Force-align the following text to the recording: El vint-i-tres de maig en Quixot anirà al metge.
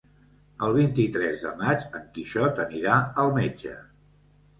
El 0.67 0.71
vint-i-tres 0.77 1.43
de 1.47 1.51
maig 1.59 1.85
en 1.99 2.07
Quixot 2.15 2.61
anirà 2.65 2.97
al 3.25 3.31
metge. 3.37 3.75